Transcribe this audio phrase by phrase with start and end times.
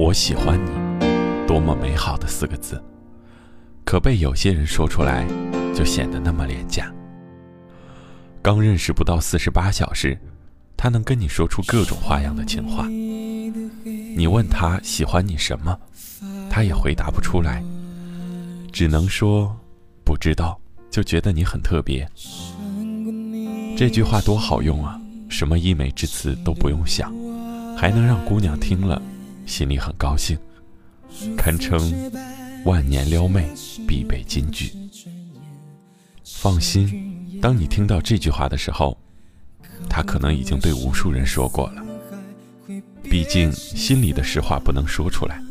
[0.00, 0.70] 我喜欢你，
[1.46, 2.82] 多么美好的四个字，
[3.84, 5.26] 可被有些人说出来，
[5.74, 6.90] 就显得那么廉价。
[8.40, 10.18] 刚认识不到四十八小时，
[10.74, 12.86] 他能跟你说出各种花样的情话。
[12.88, 15.78] 你问他喜欢你什么，
[16.48, 17.62] 他也回答不出来，
[18.72, 19.54] 只能说
[20.02, 20.58] 不知道，
[20.90, 22.08] 就觉得你很特别。
[23.76, 24.98] 这句话多好用啊，
[25.28, 27.12] 什么溢美之词都不用想，
[27.76, 29.00] 还能让姑娘听了。
[29.50, 30.38] 心里很高兴，
[31.36, 31.80] 堪称
[32.64, 33.50] 万年撩妹
[33.86, 34.72] 必备金句。
[36.24, 38.96] 放心，当你听到这句话的时候，
[39.88, 41.84] 他可能已经对无数人说过了。
[43.02, 45.42] 毕竟心里的实话不能说出来。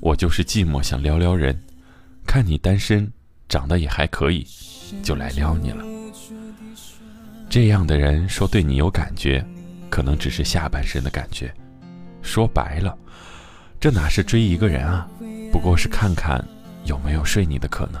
[0.00, 1.56] 我就是寂寞想撩撩人，
[2.26, 3.08] 看你单身，
[3.48, 4.44] 长得也还可以，
[5.00, 5.84] 就来撩你了。
[7.48, 9.46] 这样的人说对你有感觉，
[9.88, 11.54] 可能只是下半身的感觉。
[12.22, 12.96] 说白了。
[13.80, 15.08] 这哪是追一个人啊，
[15.50, 16.42] 不过是看看
[16.84, 18.00] 有没有睡你的可能。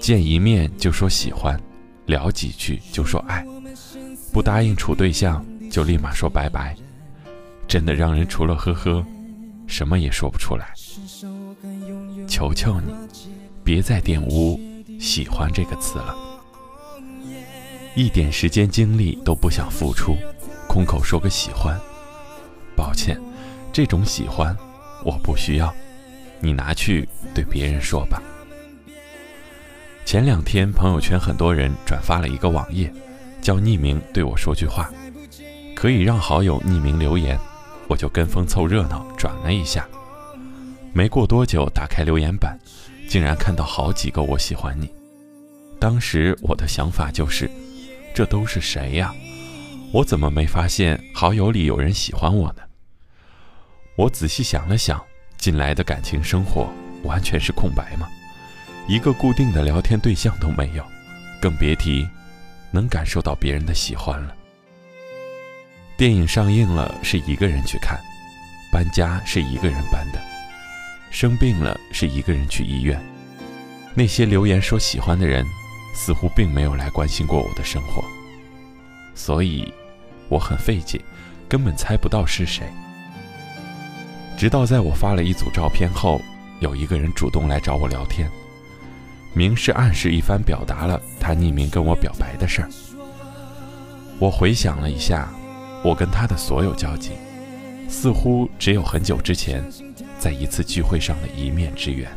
[0.00, 1.60] 见一面就说喜欢，
[2.06, 3.44] 聊几句就说爱，
[4.32, 6.74] 不答应处对象就立马说拜拜，
[7.66, 9.04] 真的让人除了呵呵，
[9.66, 10.72] 什么也说不出来。
[12.26, 12.94] 求求你，
[13.62, 14.58] 别再玷污
[14.98, 16.16] “喜欢”这个词了，
[17.94, 20.16] 一点时间精力都不想付出，
[20.66, 21.78] 空口说个喜欢，
[22.78, 23.20] 抱歉。
[23.72, 24.56] 这种喜欢，
[25.04, 25.74] 我不需要，
[26.40, 28.22] 你拿去对别人说吧。
[30.04, 32.90] 前两天朋友圈很多人转发了一个网页，
[33.42, 34.88] 叫“匿名对我说句话”，
[35.76, 37.38] 可以让好友匿名留言，
[37.88, 39.86] 我就跟风凑热闹转了一下。
[40.94, 42.58] 没过多久，打开留言板，
[43.08, 44.88] 竟然看到好几个“我喜欢你”。
[45.78, 47.50] 当时我的想法就是，
[48.14, 49.14] 这都是谁呀？
[49.92, 52.62] 我怎么没发现好友里有人喜欢我呢？
[53.98, 55.04] 我仔细想了想，
[55.38, 58.08] 近来的感情生活完全是空白吗？
[58.86, 60.86] 一个固定的聊天对象都没有，
[61.42, 62.08] 更别提
[62.70, 64.32] 能感受到别人的喜欢了。
[65.96, 67.98] 电影上映了是一个人去看，
[68.70, 70.22] 搬家是一个人搬的，
[71.10, 73.04] 生病了是一个人去医院。
[73.96, 75.44] 那些留言说喜欢的人，
[75.92, 78.04] 似乎并没有来关心过我的生活，
[79.16, 79.74] 所以
[80.28, 81.00] 我很费解，
[81.48, 82.64] 根本猜不到是谁。
[84.38, 86.22] 直到在我发了一组照片后，
[86.60, 88.30] 有一个人主动来找我聊天，
[89.34, 92.70] 明示暗示一番表达了他匿名跟我表白的事儿。
[94.20, 95.28] 我回想了一下，
[95.82, 97.14] 我跟他的所有交集，
[97.88, 99.60] 似乎只有很久之前，
[100.20, 102.08] 在一次聚会上的一面之缘。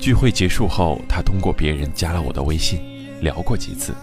[0.00, 2.80] 聚会结束后，他通过别人加了我的微信，
[3.20, 3.94] 聊过几次，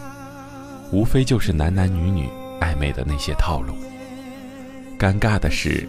[0.93, 2.29] 无非就是男男女女
[2.61, 3.75] 暧昧的那些套路。
[5.03, 5.85] 尴尬的是，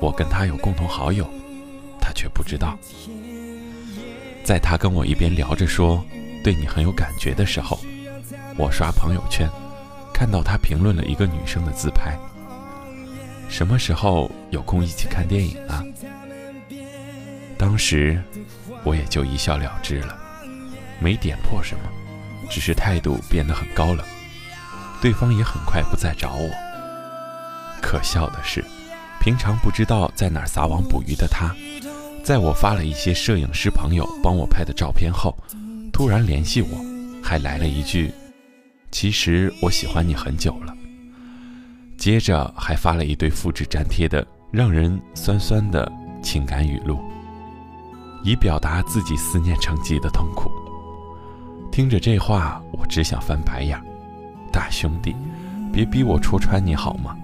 [0.00, 1.28] 我跟他有共同好友，
[2.00, 2.78] 他却不知道。
[4.44, 6.04] 在他跟我一边聊着说
[6.44, 7.80] 对你很有感觉的时候，
[8.56, 9.50] 我刷朋友圈，
[10.14, 12.16] 看到他评论了一个女生的自拍。
[13.48, 15.82] 什么时候有空一起看电影啊？
[17.58, 18.22] 当时
[18.84, 20.16] 我也就一笑了之了，
[21.00, 21.82] 没点破什么，
[22.48, 24.06] 只是态度变得很高冷。
[25.02, 26.67] 对方也很快不再找我。
[27.80, 28.64] 可笑的是，
[29.20, 31.54] 平常不知道在哪儿撒网捕鱼的他，
[32.22, 35.36] 在我发了一些摄影师朋友帮我拍的照片后，
[35.92, 36.68] 突然联系我，
[37.22, 38.12] 还来了一句
[38.90, 40.74] ：“其实我喜欢你很久了。”
[41.98, 45.90] 接着还发了一堆复制粘贴的让人酸酸的
[46.22, 47.00] 情感语录，
[48.22, 50.48] 以表达自己思念成疾的痛苦。
[51.72, 53.76] 听着这话，我只想翻白眼。
[54.52, 55.14] 大兄弟，
[55.72, 57.16] 别逼我戳穿你好吗？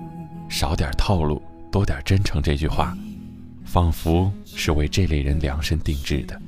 [0.55, 2.41] 少点套路，多点真诚。
[2.41, 2.97] 这句话，
[3.65, 6.41] 仿佛是为这类人量身定制的。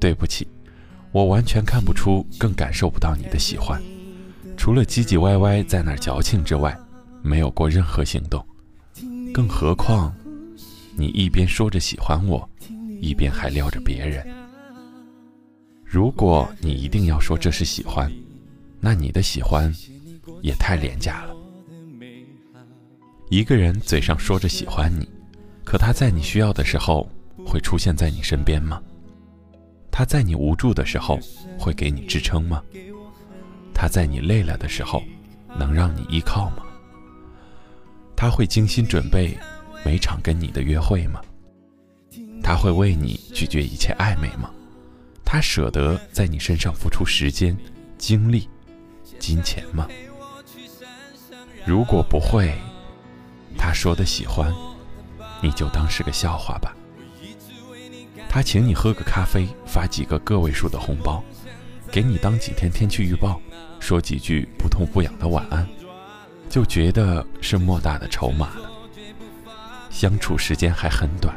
[0.00, 0.48] 对不起，
[1.12, 3.78] 我完全看不出，更感受不到你的喜欢，
[4.56, 6.74] 除了唧唧歪歪在那矫情之外，
[7.20, 8.42] 没有过任何行动。
[9.34, 10.10] 更何况，
[10.96, 12.48] 你一边说着喜欢我，
[13.02, 14.26] 一边还撩着别人。
[15.84, 18.10] 如果你一定要说这是喜欢，
[18.80, 19.70] 那你的喜欢
[20.40, 21.36] 也太廉价了。
[23.32, 25.08] 一个人嘴上说着喜欢你，
[25.64, 27.08] 可他在你需要的时候
[27.46, 28.78] 会出现在你身边吗？
[29.90, 31.18] 他在你无助的时候
[31.58, 32.62] 会给你支撑吗？
[33.72, 35.02] 他在你累了的时候
[35.58, 36.62] 能让你依靠吗？
[38.14, 39.34] 他会精心准备
[39.82, 41.18] 每场跟你的约会吗？
[42.42, 44.50] 他会为你拒绝一切暧昧吗？
[45.24, 47.56] 他舍得在你身上付出时间、
[47.96, 48.46] 精力、
[49.18, 49.88] 金钱吗？
[51.64, 52.54] 如果不会。
[53.62, 54.52] 他说的喜欢，
[55.40, 56.74] 你就当是个笑话吧。
[58.28, 61.22] 他请你喝个咖啡，发几个个位数的红包，
[61.88, 63.40] 给你当几天天气预报，
[63.78, 65.64] 说几句不痛不痒的晚安，
[66.50, 68.68] 就觉得是莫大的筹码了。
[69.90, 71.32] 相处时间还很短，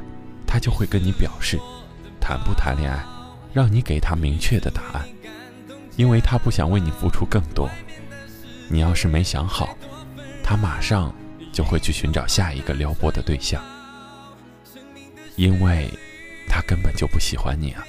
[0.48, 1.60] 他就会跟你表示，
[2.19, 3.06] 谈不谈恋爱，
[3.54, 5.07] 让你给他明确的答案，
[5.95, 7.69] 因为他不想为你付出更多。
[8.68, 9.78] 你要是没想好，
[10.44, 11.13] 他马上
[11.56, 13.63] 就会去寻找下一个撩拨的对象，
[15.38, 15.90] 因为
[16.50, 17.81] 他根本就不喜欢你啊，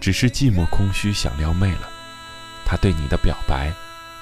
[0.00, 1.90] 只是寂寞空虚想撩妹了。
[2.64, 3.72] 他对你的表白，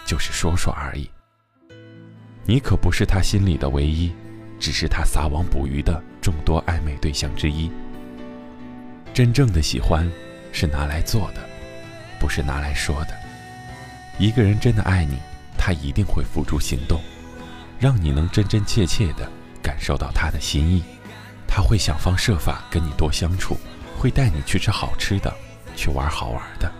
[0.06, 1.10] 就是说说而已。
[2.46, 4.10] 你可不是他心里的唯一。
[4.60, 7.70] 只是他撒网捕鱼的众多暧昧对象之一。
[9.12, 10.10] 真正的喜欢，
[10.52, 11.42] 是拿来做的，
[12.18, 13.14] 不是拿来说的。
[14.18, 15.18] 一个人真的爱你，
[15.58, 17.02] 他一定会付诸行动，
[17.84, 19.30] 让你能真真切切的
[19.62, 20.82] 感受到他的心意。
[21.46, 23.58] 他会想方设法跟你多相处，
[23.98, 25.30] 会带你去吃好吃的，
[25.76, 26.72] 去玩好玩的。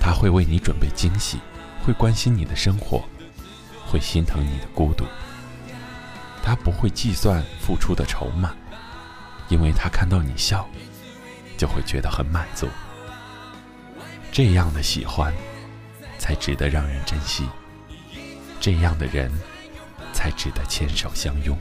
[0.00, 1.38] 他会为你准备惊喜，
[1.84, 3.04] 会关心你的生活，
[3.86, 5.04] 会心疼你的孤独。
[6.42, 8.54] 他不会计算付出的筹码，
[9.50, 10.66] 因为他看到你笑，
[11.58, 12.66] 就会觉得很满足。
[14.32, 15.30] 这样的喜欢，
[16.16, 17.44] 才值得让人珍惜；
[18.58, 19.30] 这样的人，
[20.20, 21.56] 才值得牵手相拥。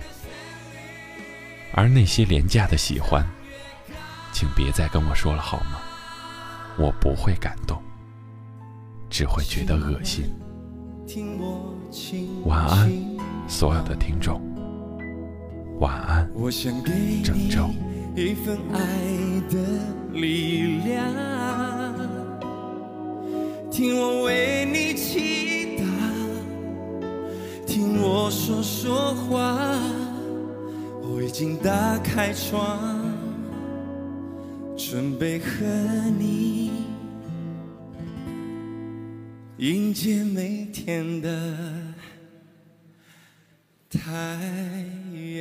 [1.74, 3.26] 而那些廉价的喜欢，
[4.34, 5.80] 请别再跟我说了好吗？
[6.78, 7.82] 我不会感动，
[9.10, 10.26] 只会觉得恶心。
[12.44, 12.92] 晚安，
[13.48, 14.42] 所有的听众。
[15.80, 17.22] 晚安，我想给你
[18.18, 18.80] 一份爱
[19.50, 19.58] 的
[20.12, 21.06] 力量，
[23.72, 24.59] 听我为
[28.30, 29.58] 说说话，
[31.02, 32.80] 我已经打开窗，
[34.78, 35.66] 准备和
[36.18, 36.72] 你
[39.58, 41.30] 迎接每天的。
[43.90, 44.00] 太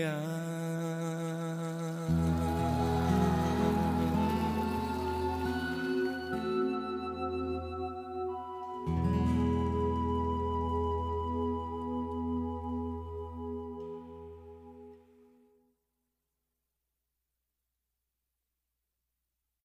[0.01, 0.48] 阳。